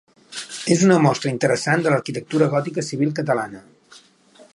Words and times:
És 0.75 0.79
una 0.85 0.95
mostra 1.03 1.33
interessant 1.33 1.85
de 1.87 1.93
l'arquitectura 1.95 2.47
gòtica 2.55 2.85
civil 2.89 3.13
catalana. 3.21 3.63